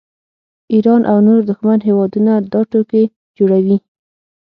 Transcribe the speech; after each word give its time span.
ایران 0.73 1.01
او 1.11 1.17
نور 1.27 1.39
دښمن 1.49 1.79
هیوادونه 1.87 2.33
دا 2.51 2.61
ټوکې 2.71 3.03
جوړوي 3.37 3.77